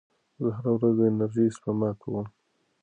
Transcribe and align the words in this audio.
زه 0.41 0.47
هره 0.55 0.71
ورځ 0.75 0.93
د 0.99 1.01
انرژۍ 1.09 1.47
سپما 1.55 1.91
کوم. 2.01 2.25